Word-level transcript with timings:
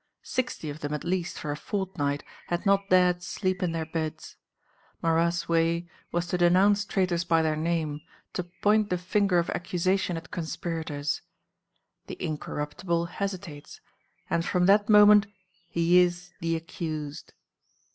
Sixty 0.23 0.71
of 0.71 0.79
them 0.79 0.95
at 0.95 1.03
least 1.03 1.37
for 1.37 1.51
a 1.51 1.55
fortnight 1.55 2.23
had 2.47 2.65
not 2.65 2.89
dared 2.89 3.21
sleep 3.21 3.61
in 3.61 3.71
their 3.71 3.85
beds. 3.85 4.35
Marat's 4.99 5.47
way 5.47 5.87
was 6.11 6.25
to 6.29 6.39
denounce 6.39 6.85
traitors 6.85 7.23
by 7.23 7.43
their 7.43 7.55
name, 7.55 8.01
to 8.33 8.45
point 8.63 8.89
the 8.89 8.97
finger 8.97 9.37
of 9.37 9.51
accusation 9.51 10.17
at 10.17 10.31
conspirators. 10.31 11.21
The 12.07 12.17
Incorruptible 12.19 13.05
hesitates, 13.13 13.79
and 14.27 14.43
from 14.43 14.65
that 14.65 14.89
moment 14.89 15.27
he 15.69 15.99
is 15.99 16.31
the 16.39 16.55
accused.... 16.55 17.35